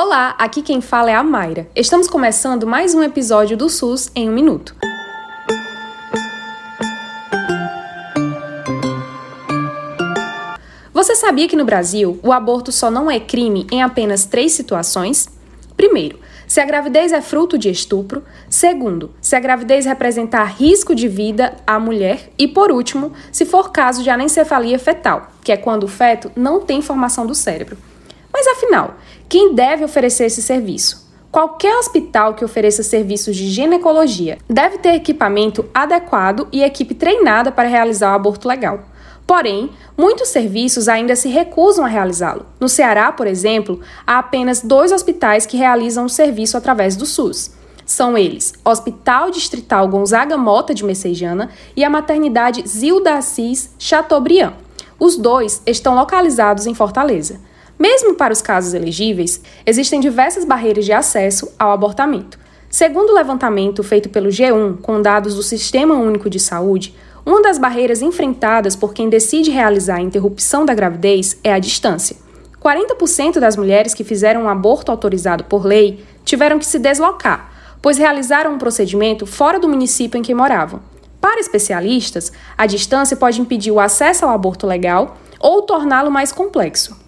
[0.00, 1.66] Olá, aqui quem fala é a Mayra.
[1.74, 4.72] Estamos começando mais um episódio do SUS em um minuto.
[10.94, 15.28] Você sabia que no Brasil o aborto só não é crime em apenas três situações?
[15.76, 18.22] Primeiro, se a gravidez é fruto de estupro.
[18.48, 22.30] Segundo, se a gravidez representar risco de vida à mulher.
[22.38, 26.60] E por último, se for caso de anencefalia fetal, que é quando o feto não
[26.60, 27.76] tem formação do cérebro.
[28.38, 28.94] Mas afinal,
[29.28, 31.10] quem deve oferecer esse serviço?
[31.28, 37.68] Qualquer hospital que ofereça serviços de ginecologia deve ter equipamento adequado e equipe treinada para
[37.68, 38.84] realizar o aborto legal.
[39.26, 42.46] Porém, muitos serviços ainda se recusam a realizá-lo.
[42.60, 47.50] No Ceará, por exemplo, há apenas dois hospitais que realizam o serviço através do SUS.
[47.84, 54.52] São eles Hospital Distrital Gonzaga Mota de Messejana e a Maternidade Zilda Assis Chateaubriand.
[54.96, 57.40] Os dois estão localizados em Fortaleza.
[57.78, 62.38] Mesmo para os casos elegíveis, existem diversas barreiras de acesso ao abortamento.
[62.68, 66.94] Segundo o levantamento feito pelo G1 com dados do Sistema Único de Saúde,
[67.24, 72.16] uma das barreiras enfrentadas por quem decide realizar a interrupção da gravidez é a distância.
[72.60, 77.96] 40% das mulheres que fizeram um aborto autorizado por lei tiveram que se deslocar, pois
[77.96, 80.80] realizaram um procedimento fora do município em que moravam.
[81.20, 87.07] Para especialistas, a distância pode impedir o acesso ao aborto legal ou torná-lo mais complexo.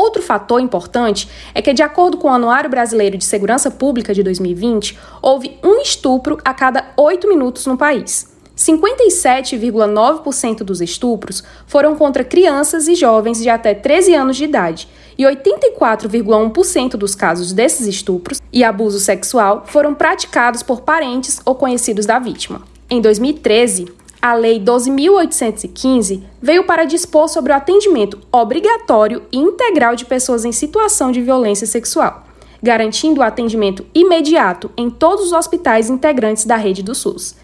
[0.00, 4.22] Outro fator importante é que, de acordo com o Anuário Brasileiro de Segurança Pública de
[4.22, 8.26] 2020, houve um estupro a cada oito minutos no país.
[8.56, 15.24] 57,9% dos estupros foram contra crianças e jovens de até 13 anos de idade, e
[15.24, 22.18] 84,1% dos casos desses estupros e abuso sexual foram praticados por parentes ou conhecidos da
[22.18, 22.62] vítima.
[22.88, 30.04] Em 2013, a Lei 12.815 veio para dispor sobre o atendimento obrigatório e integral de
[30.04, 32.24] pessoas em situação de violência sexual,
[32.62, 37.34] garantindo o atendimento imediato em todos os hospitais integrantes da rede do SUS.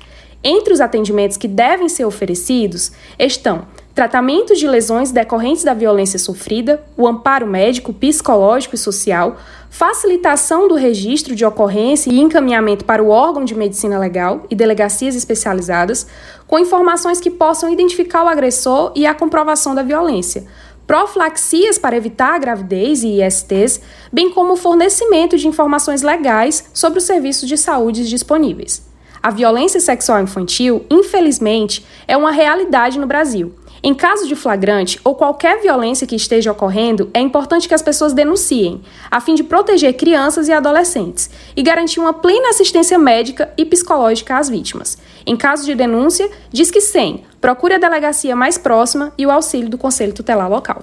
[0.45, 6.85] Entre os atendimentos que devem ser oferecidos estão tratamento de lesões decorrentes da violência sofrida,
[6.99, 9.39] o amparo médico, psicológico e social,
[9.71, 15.17] facilitação do registro de ocorrência e encaminhamento para o órgão de medicina legal e delegacias
[15.17, 16.07] especializadas,
[16.47, 20.45] com informações que possam identificar o agressor e a comprovação da violência,
[20.87, 23.81] profilaxias para evitar a gravidez e ISTs,
[24.13, 28.87] bem como o fornecimento de informações legais sobre os serviços de saúde disponíveis.
[29.23, 33.55] A violência sexual infantil, infelizmente, é uma realidade no Brasil.
[33.87, 38.13] Em caso de flagrante ou qualquer violência que esteja ocorrendo, é importante que as pessoas
[38.13, 43.65] denunciem, a fim de proteger crianças e adolescentes e garantir uma plena assistência médica e
[43.65, 44.99] psicológica às vítimas.
[45.25, 49.69] Em caso de denúncia, diz que 100, procure a delegacia mais próxima e o auxílio
[49.69, 50.83] do Conselho Tutelar local.